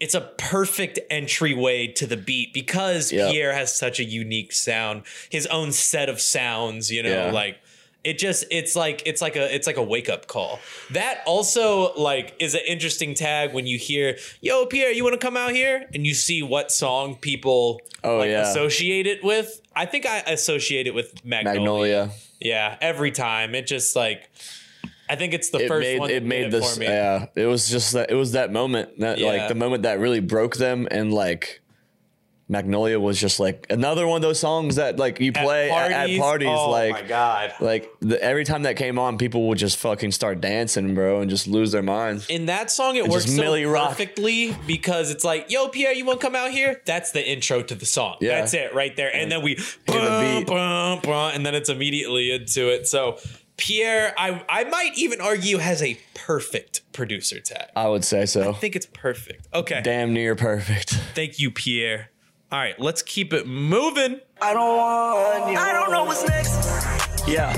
[0.00, 3.30] It's a perfect entryway to the beat because Yeah.
[3.30, 6.90] Pierre has such a unique sound, his own set of sounds.
[6.90, 7.32] You know, Yeah.
[7.32, 7.58] like
[8.02, 10.58] it just it's like it's like a it's like a wake up call.
[10.90, 15.24] That also like is an interesting tag when you hear, "Yo, Pierre, you want to
[15.26, 18.50] come out here?" and you see what song people Oh, like yeah.
[18.50, 19.60] associate it with.
[19.76, 21.60] I think I associate it with Magnolia.
[21.60, 22.10] Magnolia.
[22.40, 24.30] Yeah, every time it just like
[25.10, 26.74] I think it's the It first made one it made this.
[26.74, 26.86] for me.
[26.86, 28.10] Yeah, it was just that.
[28.10, 29.26] It was that moment that Yeah.
[29.28, 31.60] like the moment that really broke them and like.
[32.48, 36.18] Magnolia was just like another one of those songs that like you play at at
[36.18, 37.52] parties, oh like my god.
[37.60, 41.30] like the, every time that came on, people would just fucking start dancing, bro, and
[41.30, 42.28] just lose their minds.
[42.28, 43.90] in that song it works so Rock.
[43.90, 47.62] perfectly because it's like yo pierre you want to come out here that's the intro
[47.62, 48.40] to the song Yeah.
[48.40, 50.46] that's it right there and then we the bum, beat.
[50.48, 53.16] bum, bum, and then it's immediately into it so
[53.60, 58.50] pierre i i might even argue has a perfect producer tag I would say so.
[58.50, 60.90] i think it's perfect okay Damn near perfect.
[61.14, 62.10] thank you pierre
[62.50, 65.58] all right let's keep it moving I don't want you.
[65.58, 67.28] I don't know what's next.
[67.28, 67.52] Yeah.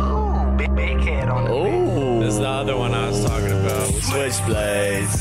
[0.00, 2.20] Ooh, big, big head on the Oh.
[2.20, 5.20] this is the other one i was talking about Switchblades.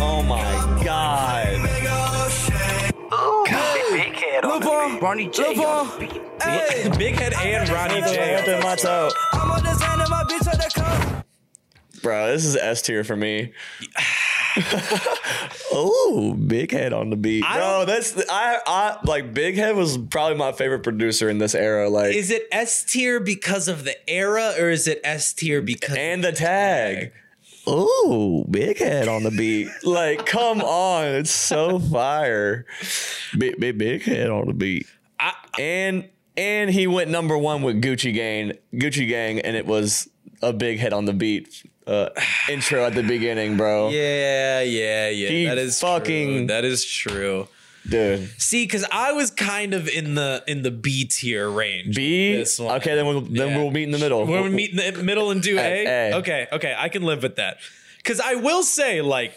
[0.00, 1.67] Oh my god.
[4.44, 5.64] Ooh, big, big head on the Ronny J.
[5.64, 5.86] on.
[6.42, 9.10] Hey, big head and ronny j in my toe.
[9.32, 11.26] I'm on the sign of my bitch on the cup.
[12.02, 13.52] Bro, this is S tier for me.
[15.72, 17.84] oh, Big Head on the beat, I bro.
[17.86, 21.88] That's I I like Big Head was probably my favorite producer in this era.
[21.88, 25.96] Like is it s tier because of the era or is it s tier because
[25.96, 27.12] and the tag.
[27.70, 29.68] Oh, Big Head on the beat.
[29.84, 32.64] Like, come on, it's so fire.
[33.36, 34.86] Big big big head on the beat.
[35.20, 40.08] I- and and he went number one with Gucci Gang, Gucci Gang, and it was
[40.40, 42.08] a big hit on the beat uh,
[42.48, 43.88] intro at the beginning, bro.
[43.90, 45.28] Yeah, yeah, yeah.
[45.28, 46.46] He that is fucking- true.
[46.46, 47.48] That is true.
[47.88, 48.28] Dude.
[48.40, 51.96] See, because I was kind of in the in the B tier range.
[51.96, 52.36] B.
[52.36, 52.76] This one.
[52.76, 53.56] Okay, then we'll then Yeah.
[53.58, 54.26] we'll meet in the middle.
[54.26, 55.86] When we meet in the middle and do A.
[56.12, 56.16] A.
[56.18, 57.58] Okay, okay, I can live with that.
[57.98, 59.32] Because I will say, like,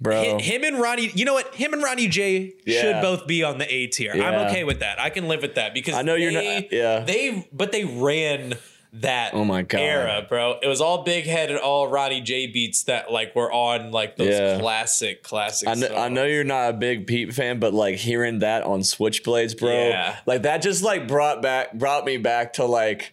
[0.00, 0.36] bro.
[0.36, 1.10] hi- him and Ronnie.
[1.14, 1.54] You know what?
[1.54, 2.80] Him and Ronny J Yeah.
[2.80, 4.12] should both be on the A tier.
[4.12, 5.00] I'm okay with that.
[5.00, 7.00] I can live with that because I know you're not- yeah.
[7.00, 8.54] They, but they ran
[9.02, 9.80] that Oh my God.
[9.80, 10.56] era, bro.
[10.62, 14.16] It was all big head and all Ronny J beats that like were on like
[14.16, 14.58] those Yeah.
[14.58, 15.68] classic, classic.
[15.68, 18.80] I know, I know you're not a big Peep fan, but like hearing that on
[18.80, 20.16] Switchblades, bro, Yeah.
[20.26, 23.12] like that just like brought back brought me back to like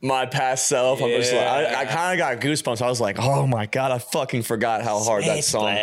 [0.00, 1.02] my past self.
[1.02, 2.80] I'm just like, I, I kind of got goosebumps.
[2.82, 5.74] I was like, oh my god, I fucking forgot how hard that song.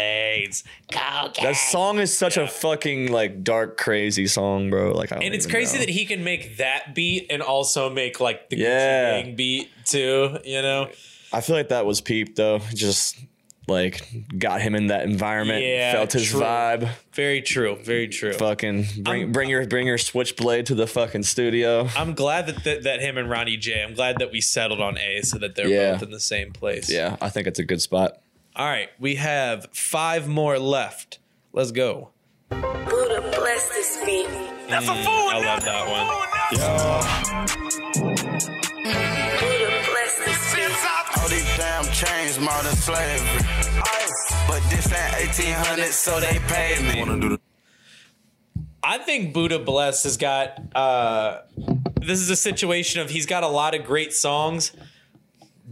[0.92, 1.44] Cocaine.
[1.44, 4.92] That song is such a fucking like dark, crazy song, bro.
[4.92, 5.86] Like, I And it's crazy know.
[5.86, 9.14] that he can make that beat and also make like the Yeah.
[9.22, 10.38] Gucci Gang beat too.
[10.46, 10.90] You know,
[11.34, 12.60] I feel like that was Peep though.
[12.74, 13.18] Just
[13.68, 14.02] like
[14.38, 15.64] got him in that environment.
[15.64, 16.42] Yeah, felt his true.
[16.42, 16.90] vibe.
[17.14, 18.34] very true, very true.
[18.34, 21.88] Fucking bring bring your bring your switchblade to the fucking studio.
[21.96, 23.84] I'm glad that, that that him and Ronny J.
[23.84, 25.94] I'm glad that we settled on A so that they're Yeah.
[25.94, 26.90] both in the same place.
[26.92, 28.18] Yeah, I think it's a good spot.
[28.56, 31.20] All right, we have five more left.
[31.52, 32.10] Let's go.
[32.50, 34.28] Buddha bless this beat.
[34.70, 35.30] That's a Mm, fool.
[35.30, 36.08] I love that one.
[38.46, 41.20] Buddha bless this beat.
[41.22, 43.42] All these damn chains, modern slavery.
[44.48, 47.38] But this ain't 1800, so they paid me.
[48.84, 50.60] I think Buddha Bless has got.
[50.76, 51.40] uh
[52.00, 54.72] This is a situation of he's got a lot of great songs.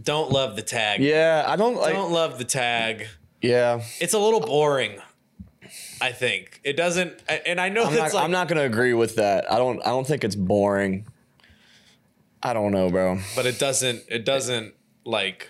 [0.02, 1.00] Don't love the tag.
[1.00, 1.94] Yeah, I don't like.
[1.94, 3.06] Don't love the tag.
[3.40, 4.98] yeah, It's a little boring.
[6.00, 7.14] I think it doesn't,
[7.46, 9.50] and I know I'm that's not, like, I'm not gonna agree with that.
[9.50, 9.80] I don't.
[9.80, 11.06] I don't think it's boring.
[12.42, 13.20] I don't know, bro.
[13.36, 14.02] but it doesn't.
[14.08, 15.48] It doesn't like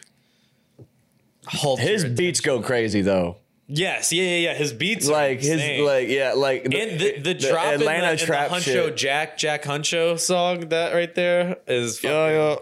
[1.46, 3.37] hold His your beats go crazy though.
[3.66, 4.54] Yes, yeah, yeah, yeah.
[4.54, 8.00] His beats, are Like his, like yeah, like and the, the drop in the, in
[8.02, 8.96] the Huncho shit.
[8.96, 12.57] Jack Jack Huncho song that right there is fucking, Yeah,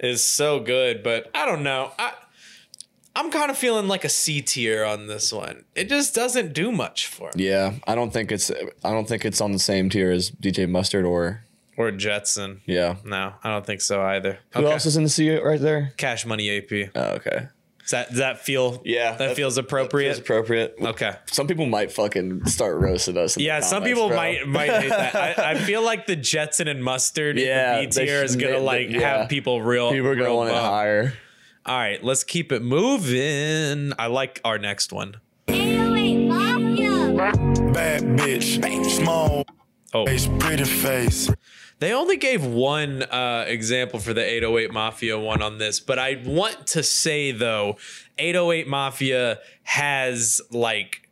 [0.00, 0.08] yeah.
[0.10, 1.02] is so good.
[1.02, 1.90] But I don't know.
[1.98, 2.12] I
[3.14, 5.64] I'm kind of feeling like a C tier on this one.
[5.74, 7.48] It just doesn't do much for me.
[7.48, 8.50] Yeah, I don't think it's.
[8.50, 11.44] I don't think it's on the same tier as DJ Mustard or
[11.78, 12.60] Or Jetson.
[12.66, 12.96] yeah.
[13.06, 14.38] No, I don't think so either.
[14.50, 15.94] Who else is in the C right there?
[15.96, 16.90] Cash Money AP.
[16.94, 17.48] Oh, okay.
[17.86, 18.82] Does that does that feel?
[18.84, 20.08] Yeah, that, feels appropriate.
[20.08, 20.74] Feels appropriate.
[20.80, 21.12] okay.
[21.26, 23.36] Some people might fucking start roasting us.
[23.36, 24.16] in the Yeah, some comments, people bro.
[24.16, 25.38] might might hate that.
[25.38, 28.54] I, I feel like the Jetson and mustard Yeah, in the B tier is gonna
[28.54, 29.18] they- like yeah.
[29.20, 29.92] have people real.
[29.92, 30.66] People are gonna want it bummed.
[30.66, 31.14] higher.
[31.64, 33.92] All right, let's keep it moving.
[33.98, 35.16] I like our next one.
[37.72, 39.44] Bad bitch, small
[39.94, 41.30] Oh, face, pretty face.
[41.78, 46.22] They only gave one uh, example for the 808 Mafia one on this, but I
[46.24, 47.76] want to say though,
[48.18, 51.02] 808 Mafia has like.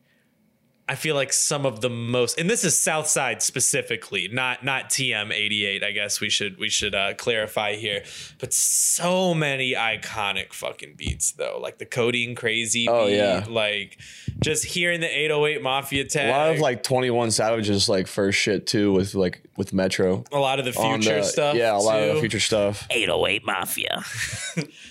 [0.87, 5.83] I feel like some of the most, and this is Southside specifically, not not TM88.
[5.83, 8.05] I guess we should we should uh, clarify here,
[8.39, 12.87] but so many iconic fucking beats though, like the Codeine Crazy.
[12.87, 13.47] Oh, beat, yeah.
[13.49, 13.99] like
[14.43, 16.29] just hearing the 808 Mafia tag.
[16.29, 20.23] A lot of like Twenty One Savage's like first shit too with like with Metro.
[20.33, 21.57] a lot of the future the- stuff.
[21.57, 22.87] Yeah, a lot of the future stuff.
[22.91, 24.03] 808 Mafia.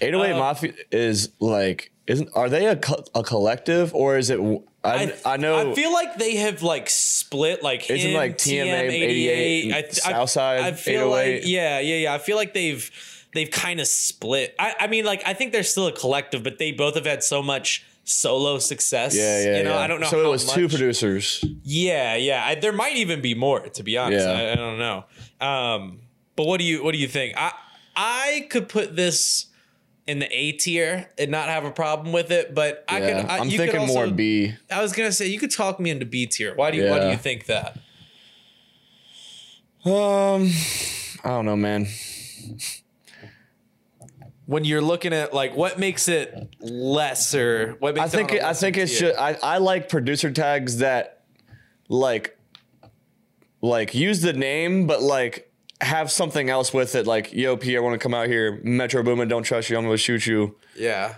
[0.01, 4.39] 808 Uh, Mafia is like isn't are they a, co- a collective or is it
[4.84, 9.63] I, I, know I feel like they have like split like Isn't, him, like, TM88
[9.65, 12.13] and I, th- Southside I, I feel like yeah, yeah, yeah.
[12.13, 12.91] I feel like they've
[13.34, 14.56] they've kind of split.
[14.60, 17.24] I, I mean, like I think they're still a collective, but they both have had
[17.24, 19.15] so much solo success.
[19.15, 19.80] yeah yeah you know, yeah.
[19.80, 20.08] I don't know.
[20.08, 21.46] So it was two much- producers.
[21.63, 22.43] Yeah, yeah.
[22.46, 23.62] I, there might even be more.
[23.62, 24.34] To be honest, Yeah.
[24.34, 25.06] I, I don't know.
[25.39, 26.00] Um,
[26.36, 27.36] but what do you what do you think?
[27.38, 27.54] I
[27.96, 29.46] I could put this
[30.06, 33.08] in the A tier and not have a problem with it, but I Yeah.
[33.22, 33.30] could.
[33.32, 34.54] I, I'm you could thinking also, more B.
[34.70, 36.54] I was gonna say you could talk me into B tier.
[36.56, 37.78] Why do you Why do you think that?
[39.86, 40.50] Um,
[41.24, 41.88] I don't know, man.
[44.46, 48.39] When you're looking at like what makes it lesser, what I think it on it,
[48.39, 48.98] a I lesser think it tier?
[48.98, 49.16] should.
[49.16, 51.24] I, I like producer tags that
[51.88, 52.38] like
[53.62, 55.50] like use the name, but like
[55.84, 57.06] have something else with it.
[57.08, 58.60] Like, yo, P, I want to come out here.
[58.63, 59.78] Metro Boomin, don't trust you.
[59.78, 60.56] I'm gonna shoot you.
[60.76, 61.15] Yeah,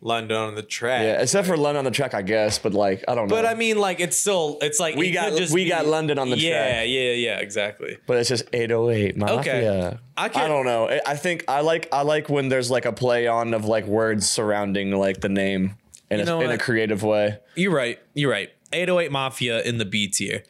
[0.00, 1.02] London on the track.
[1.02, 2.58] Yeah, except for London on the track, I guess.
[2.58, 3.34] But like, I don't know.
[3.34, 5.86] But I mean, like it's still it's like We it got- just we be- got
[5.86, 6.74] London on the yeah, track.
[6.88, 7.98] Yeah, yeah, yeah, exactly.
[8.06, 9.38] but it's just 808 Mafia.
[9.40, 9.96] Okay.
[10.16, 10.88] I I, don't know.
[11.06, 14.28] I- think I like I like when there's like a play on of like words
[14.28, 15.76] surrounding like the name
[16.10, 17.38] in, a, in a creative way.
[17.54, 17.98] You're right.
[18.14, 18.50] You're right.
[18.74, 20.42] 808 Mafia in the B tier.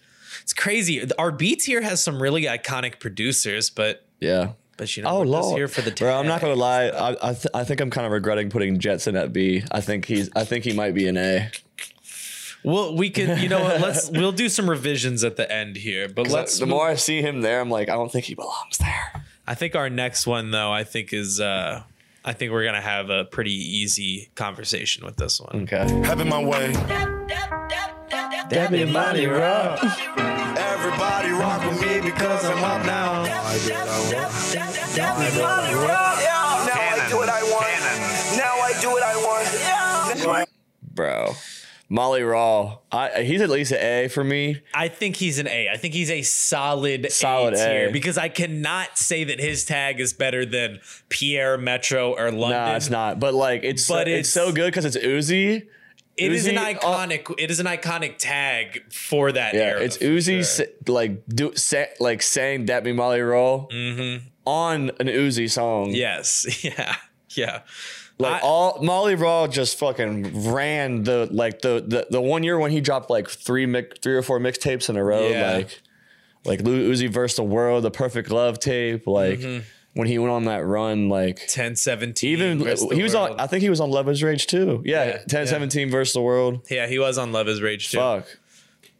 [0.42, 1.10] It's crazy.
[1.18, 4.52] Our B tier has some really iconic producers, but Yeah.
[4.76, 5.56] but you know Oh we're lord!
[5.56, 6.88] here for the Bro, I'm not gonna lie.
[6.88, 9.62] I I, th- I think I'm kind of regretting putting Jetson at B.
[9.72, 10.28] I think he's.
[10.36, 11.50] I think he might be an A.
[12.64, 13.40] Well, we can.
[13.42, 13.80] You know what?
[13.80, 16.08] Let's we'll do some revisions at the end here.
[16.08, 16.58] But let's.
[16.58, 19.24] the more I see him there, I'm like, I don't think he belongs there.
[19.46, 20.70] I think our next one though.
[20.72, 21.40] I think is.
[21.40, 21.82] uh
[22.24, 25.62] I think we're gonna have a pretty easy conversation with this one.
[25.64, 25.88] Okay.
[26.04, 26.72] Having my way.
[28.48, 29.80] Debbie Money Rock.
[31.02, 33.24] Everybody rock with me because I'm up now.
[33.24, 33.58] Now I
[37.08, 38.36] do what I want.
[38.36, 39.16] Now I do what I
[40.36, 40.48] want.
[40.94, 41.34] Bro,
[41.90, 42.78] Maaly Raw.
[42.92, 44.60] I, he's at least an A for me.
[44.74, 45.68] I think he's an A.
[45.70, 47.92] I think he's a solid, Solid A tier A.
[47.92, 52.50] because I cannot say that his tag is better than Pierre, Metro, or London.
[52.50, 53.18] Nah, it's not.
[53.18, 55.66] But like, it's But it's, it's- so good because it's Uzi.
[56.16, 57.34] It is an Uzi, uh, iconic.
[57.38, 59.80] it is an iconic tag for that Yeah, era.
[59.80, 60.66] it's Uzi sure.
[60.86, 63.66] like do say, like saying "Dat me Maaly Raw"
[64.46, 65.86] on an Uzi song.
[65.88, 65.94] Mm-hmm.
[65.96, 66.46] Yes.
[66.64, 66.96] Yeah.
[67.30, 67.60] Yeah.
[68.18, 72.58] like I- all Maaly Raw just fucking ran the like the the, the one year
[72.58, 75.28] when he dropped like three mix, three or four mixtapes in a row.
[75.28, 75.52] Yeah.
[75.54, 75.80] Like
[76.44, 79.06] like Uzi versus the world, the Perfect Love tape.
[79.06, 79.64] Like Mm-hmm.
[79.94, 82.30] When he went on that run, like 10 17.
[82.32, 82.64] even he
[83.02, 83.30] was world.
[83.32, 83.40] on.
[83.40, 84.82] I think he was on Love Is Rage too.
[84.84, 85.44] Yeah, Yeah, 10 yeah.
[85.50, 86.66] 17 versus the world.
[86.70, 87.98] Yeah, he was on Love is Rage too.
[87.98, 88.26] Fuck.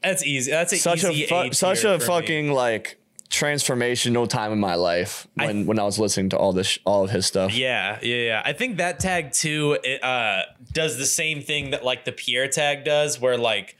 [0.02, 0.50] That's easy.
[0.50, 2.06] That's a such easy a fu- such a for me.
[2.06, 2.98] fucking like
[3.30, 7.04] transformational time in my life when when I was listening to all this sh- all
[7.04, 7.54] of his stuff.
[7.54, 8.42] Yeah, yeah, yeah.
[8.44, 12.48] I think that tag too it, uh, does the same thing that like the Pierre
[12.48, 13.76] tag does, where like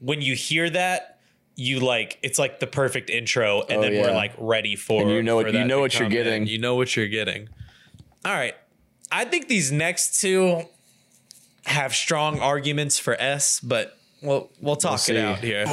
[0.00, 1.18] when you hear that,
[1.56, 5.10] you like it's like the perfect intro, and Oh, then we're like ready for And
[5.10, 6.24] you know for what- you know what you're come in.
[6.24, 6.46] getting.
[6.46, 7.48] You know what you're getting.
[8.24, 8.54] All right,
[9.12, 10.62] I think these next two
[11.66, 15.14] have strong arguments for S, but we'll we'll talk see.
[15.16, 15.64] it out here.
[15.64, 15.70] Dear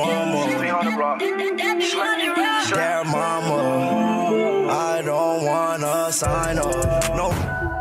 [3.06, 7.16] mama, I don't wanna sign up.
[7.16, 7.32] No.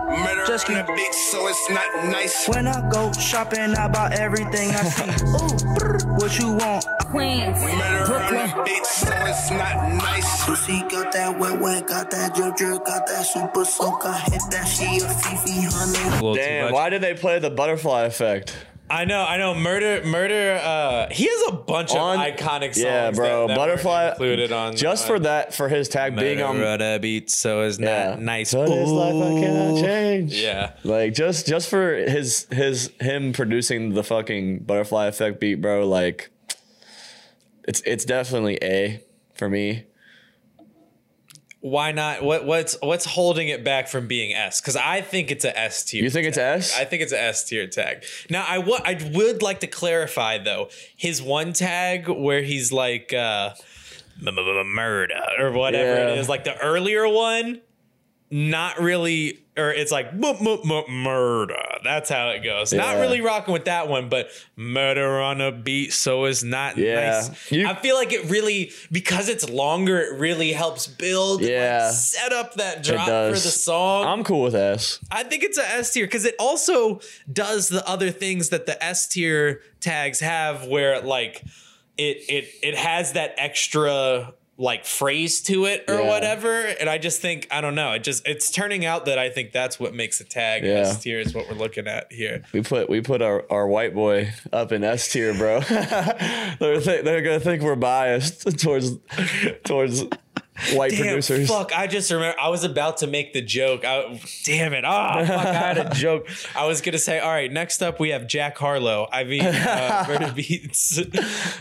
[0.08, 2.48] Murder Just on keep- the beat, so it's not nice.
[2.48, 5.04] When I go shopping, I buy everything I see.
[5.10, 5.95] Ooh, brr,
[6.26, 6.84] what you want?
[7.06, 8.50] Queens, Murder on Brooklyn.
[8.50, 10.44] the beat, so it's not nice.
[10.44, 14.04] Pussy got that wet, wet, got that drip, drip, got that super soak.
[14.04, 16.08] I hit that she a Fifi, honey.
[16.08, 18.56] A little too Damn, why did they play the butterfly effect?
[18.88, 19.54] I know, I know.
[19.54, 20.60] Murder, murder.
[20.62, 22.78] Uh, he has a bunch On- of iconic songs.
[22.78, 23.42] Yeah, bro.
[23.42, 26.98] that- that butterfly included on just uh, for that for his tag being on Murder
[27.00, 28.10] beat, so it's yeah.
[28.10, 28.50] not nice.
[28.50, 30.34] So this life I cannot change.
[30.34, 30.72] Yeah.
[30.84, 36.30] Like just just for his his him producing the fucking butterfly effect beat, bro, like
[37.66, 39.02] it's it's definitely A
[39.34, 39.84] for me.
[41.68, 42.22] Why not?
[42.22, 44.60] What what's what's holding it back from being S?
[44.60, 46.00] Because I think it's a S tier.
[46.04, 46.38] You think it's.
[46.38, 46.72] S?
[46.78, 48.04] I think it's a S tier tag.
[48.30, 53.12] Now I wa- I would like to clarify though his one tag where he's like
[53.12, 53.54] uh,
[54.20, 56.12] murder or whatever Yeah.
[56.12, 57.60] it is, like the earlier one.
[58.28, 61.54] Not really, or it's like murder.
[61.84, 62.72] That's how it goes.
[62.72, 67.20] Not really rocking with that one, but murder on a beat, so it's not Yeah.
[67.28, 67.52] nice.
[67.52, 70.00] You- I feel like it really because it's longer.
[70.00, 71.90] It really helps build, and, like, Yeah.
[71.92, 74.06] set up that drop for the song.
[74.06, 74.98] I'm cool with S.
[75.10, 77.00] I think it's a S tier because it also
[77.32, 81.42] does the other things that the S tier tags have, where like
[81.96, 86.08] it it it has that extra like phrase to it or Yeah.
[86.08, 86.62] whatever.
[86.62, 87.92] And I just think I don't know.
[87.92, 90.78] It just it's turning out that I think that's what makes a tag Yeah.
[90.80, 92.42] S tier is what we're looking at here.
[92.52, 95.60] We put we put our, our white boy up in S tier, bro.
[95.60, 98.92] they're th- they're gonna think we're biased towards
[99.64, 100.04] towards
[100.72, 101.48] white Damn, producers.
[101.48, 101.76] fuck!
[101.76, 103.84] I just remember I was about to make the joke.
[103.84, 104.84] I, damn it!
[104.84, 105.46] Ah, fuck!
[105.46, 106.28] I had a joke.
[106.54, 107.50] I was gonna say, all right.
[107.52, 109.08] Next up, we have Jack Harlow.
[109.12, 110.98] I mean, uh, Murder Beats.
[110.98, 111.06] um,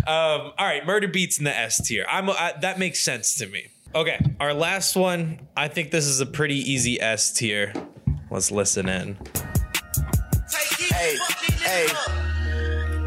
[0.07, 2.05] all right, Murder Beats in the S tier.
[2.09, 3.67] I'm I, that makes sense to me.
[3.93, 5.47] Okay, our last one.
[5.55, 7.73] I think this is a pretty easy S tier.
[8.29, 9.17] Let's listen in.
[10.91, 11.15] Hey,
[11.61, 11.87] hey.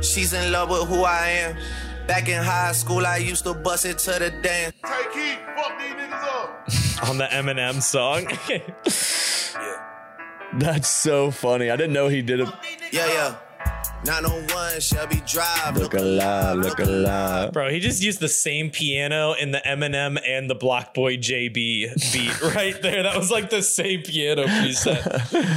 [0.01, 1.57] She's in love with who I am.
[2.09, 4.75] Back in high school, I used to bust it to the dance.
[4.83, 6.25] Tay Keith, fuck these niggas
[7.03, 7.09] up.
[7.11, 8.27] On the Eminem song.
[10.59, 11.71] That's so funny.
[11.71, 12.49] I didn't know he did it.
[12.90, 13.37] Yeah, yeah.
[14.07, 15.77] 901 Shelby Drive.
[15.77, 17.53] Look alive, look alive.
[17.53, 21.53] Bro, he just used the same piano in the Eminem and the BlocBoy JB
[22.12, 23.03] beat right there.
[23.03, 25.05] That was like the same piano preset.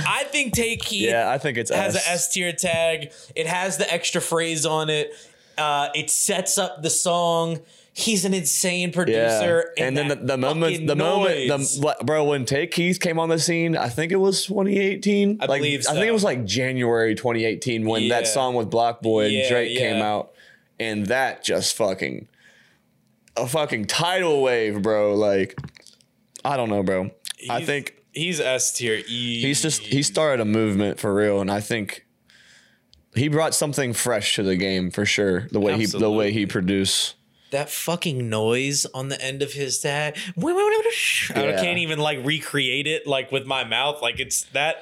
[0.05, 2.05] I think Tay Keith Yeah, I think it's has S.
[2.05, 3.13] a S tier tag.
[3.35, 5.13] It has the extra phrase on it.
[5.57, 7.59] Uh, it sets up the song.
[7.93, 9.73] He's an insane Yeah, producer.
[9.77, 13.37] and then the, the moment, the moment, the bro, when Tay Keith came on the
[13.37, 15.39] scene, I think it was 2018.
[15.41, 18.15] I like, believe I think it was like January 2018 when Yeah.
[18.21, 20.31] that song with BlocBoy and Yeah, Drake came out,
[20.79, 22.29] and that just fucking
[23.35, 25.13] a fucking tidal wave, bro.
[25.15, 25.59] Like,
[26.45, 27.11] I don't know, bro.
[27.49, 29.01] I think he's S tier.
[29.05, 29.41] E.
[29.41, 32.05] he's just he started a movement for real, and I think
[33.15, 35.47] he brought something fresh to the game for sure.
[35.51, 37.15] The way he the way he produced.
[37.51, 40.17] that fucking noise on the end of his tag.
[40.37, 44.01] I can't even like recreate it like with my mouth.
[44.01, 44.77] Like it's that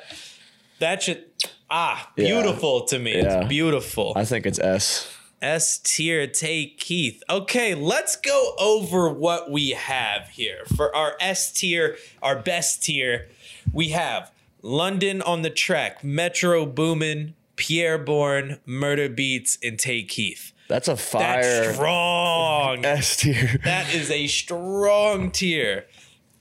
[0.80, 1.34] that shit
[1.70, 2.26] ah Yeah.
[2.26, 3.18] beautiful to me.
[3.18, 3.40] Yeah.
[3.42, 4.14] It's beautiful.
[4.16, 5.12] I think it's S.
[5.42, 7.24] S tier Tay Keith.
[7.30, 10.66] Okay, let's go over what we have here.
[10.76, 13.30] For our S tier, our best tier,
[13.72, 20.54] we have London on the track, Metro Boomin, Pierre Bourne, Murder Beats, and Tay Keith.
[20.70, 22.86] That's a fire That's strong.
[22.86, 23.60] S tier.
[23.66, 25.86] That is a strong tier.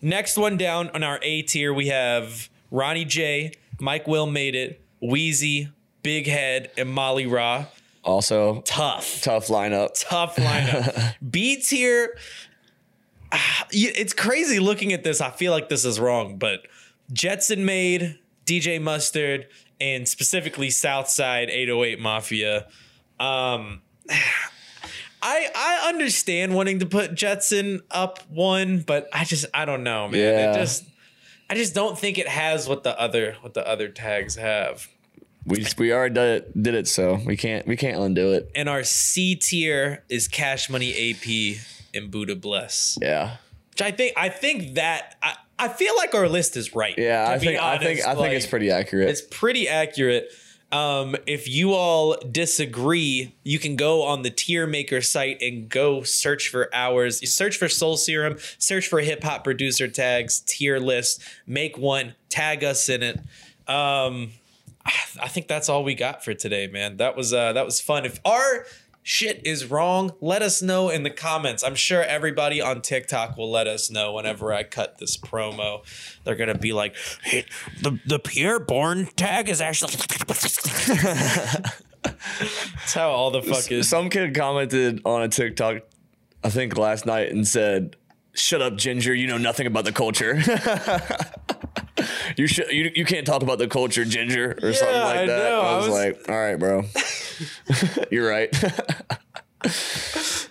[0.00, 4.80] Next one down on our A tier, we have Ronny J, Mike Will made it,
[5.02, 5.70] Wheezy,
[6.04, 7.66] Big Head, and Maaly Raw.
[8.04, 9.20] Also, Tough.
[9.20, 9.88] tough lineup.
[10.08, 11.14] Tough lineup.
[11.30, 12.16] B tier.
[13.70, 15.20] It's crazy looking at this.
[15.20, 16.60] I feel like this is wrong, but
[17.12, 19.46] Jetson made DJ Mustard
[19.80, 22.66] and specifically Southside 808 Mafia.
[23.20, 23.82] Um,
[25.20, 30.08] I I understand wanting to put Jetson up one, but I just I don't know,
[30.08, 30.20] man.
[30.20, 30.52] Yeah.
[30.52, 30.84] It just
[31.50, 34.88] I just don't think it has what the other what the other tags have.
[35.44, 38.50] We just, we already did it, did it, so we can't we can't undo it.
[38.54, 41.58] And our C tier is Cash Money AP
[41.94, 42.98] and Buddha Bless.
[43.00, 43.36] Yeah,
[43.70, 46.94] Which I think I think that I, I feel like our list is right.
[46.96, 47.26] yeah.
[47.28, 48.08] I think I think honest.
[48.08, 49.08] I think it's pretty accurate.
[49.08, 50.30] It's pretty accurate.
[50.70, 56.02] Um, if you all disagree, you can go on the tier maker site and go
[56.02, 57.22] search for ours.
[57.22, 62.14] You search for Soul Serum, search for hip hop producer tags, tier list, make one,
[62.28, 63.18] tag us in it.
[63.66, 64.32] Um,
[64.84, 64.92] I
[65.22, 66.98] I think that's all we got for today, man.
[66.98, 68.04] That was uh that was fun.
[68.04, 68.66] If our
[69.08, 71.64] shit is wrong, let us know in the comments.
[71.64, 75.80] I'm sure everybody on TikTok will let us know whenever I cut this promo.
[76.24, 77.46] They're gonna be like, hey,
[77.80, 79.94] the the Pierre Bourne tag is actually
[82.02, 83.88] That's how all the fuck is.
[83.88, 85.78] Some kid commented on a TikTok,
[86.44, 87.96] I think last night, and said,
[88.34, 89.14] "Shut up, Ginger.
[89.14, 90.34] You know nothing about the culture.
[92.36, 95.38] you should you, you can't talk about the culture, Ginger, or something like I that."
[95.38, 95.60] know.
[95.60, 96.84] I I was, was- like, "All right, bro.
[98.10, 98.50] You're right."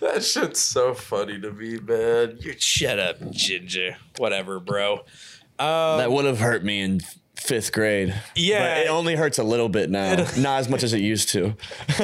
[0.00, 2.38] That shit's so funny to me, man.
[2.40, 3.96] You shut up, Ginger.
[4.18, 5.04] Whatever, bro.
[5.58, 7.00] that would have hurt me in
[7.34, 8.14] fifth grade.
[8.34, 8.74] Yeah.
[8.76, 10.14] but it only hurts a little bit now.
[10.36, 11.54] Not as much as it used to.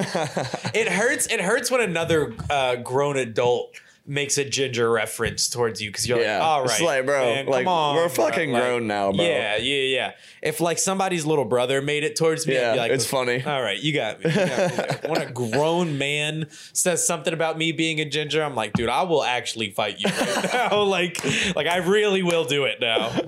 [0.76, 1.26] It hurts.
[1.28, 3.76] It hurts when another uh, grown adult
[4.06, 6.38] makes a ginger reference towards you because you're Yeah.
[6.38, 8.86] like, all right, It's like, bro, man, like, come on, we're bro." fucking Like, grown
[8.86, 9.24] now, bro.
[9.24, 10.12] Yeah, yeah, yeah.
[10.42, 13.42] If like somebody's little brother made it towards me, I'd Yeah, be like, it's funny.
[13.42, 14.30] All right, you got me.
[14.30, 18.54] You got me when a grown man says something about me being a ginger, I'm
[18.54, 20.82] like, dude, I will actually fight you right now.
[20.82, 21.24] like,
[21.56, 23.10] like I really will do it now.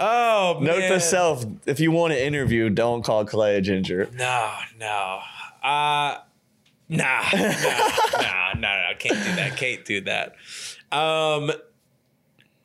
[0.00, 0.92] Oh, Note man.
[0.92, 4.08] to self: if you want to interview, don't call Clay a ginger.
[4.14, 5.18] No, no.
[5.60, 6.18] Uh
[6.88, 8.94] nah, nah, nah, nah, nah.
[8.98, 9.56] Can't do that.
[9.56, 10.34] Can't do that.
[10.90, 11.50] Um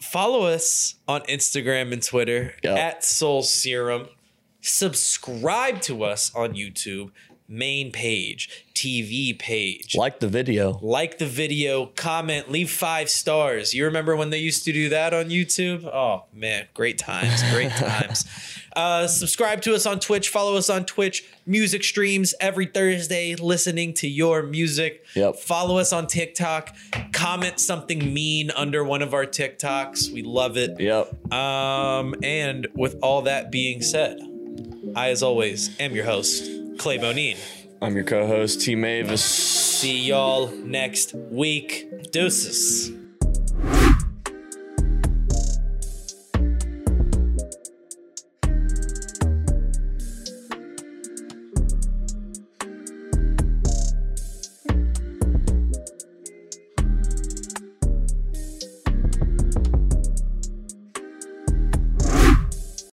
[0.01, 2.77] follow us on Instagram and Twitter Yep.
[2.77, 4.07] at Soul Serum.
[4.61, 7.11] Subscribe to us on YouTube,
[7.49, 9.95] main page, TV page.
[9.95, 10.79] Like the video.
[10.81, 13.73] Like the video, comment, leave five stars.
[13.73, 15.83] You remember when they used to do that on YouTube?
[15.85, 18.25] Oh man, great times, great times.
[18.75, 23.93] Uh, subscribe to us on Twitch, follow us on Twitch, music streams every Thursday, listening
[23.93, 25.05] to your music.
[25.15, 25.35] Yep.
[25.37, 26.75] Follow us on TikTok,
[27.11, 30.11] comment something mean under one of our TikToks.
[30.11, 30.79] We love it.
[30.79, 31.33] Yep.
[31.33, 34.19] Um, and with all that being said,
[34.95, 37.37] I, as always, am your host, Clay Bonine.
[37.81, 39.23] I'm your co-host T Mavis.
[39.23, 42.11] See y'all next week.
[42.11, 43.02] Deuces.